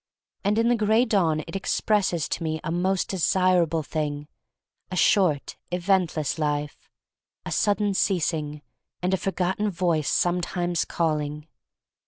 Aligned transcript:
And 0.43 0.57
in 0.57 0.67
the 0.67 0.75
Gray 0.75 1.05
Dawn 1.05 1.41
it 1.45 1.55
expresses 1.55 2.27
to 2.29 2.41
me 2.41 2.59
a 2.63 2.71
most 2.71 3.07
desirable 3.07 3.83
thing— 3.83 4.27
a 4.91 4.95
short, 4.95 5.57
eventless 5.69 6.39
life, 6.39 6.89
a 7.45 7.51
sudden 7.51 7.93
ceasing, 7.93 8.63
and 9.03 9.13
a 9.13 9.17
forgotten 9.17 9.69
voice 9.69 10.09
sometimes 10.09 10.85
calling. 10.85 11.45